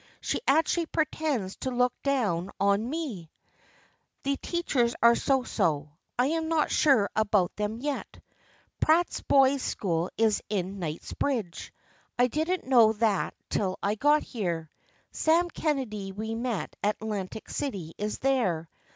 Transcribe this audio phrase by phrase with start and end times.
[0.19, 3.29] She actually pretends to look down on me!
[4.23, 5.91] The teachers are so so.
[6.17, 8.17] I am not sure about them yet.
[8.79, 11.71] Pratt's boys' school is in Kingsbridge.
[12.17, 14.71] I didn't know that till I got here.
[15.11, 18.69] Sam Kennedy we met at Atlantic City is there.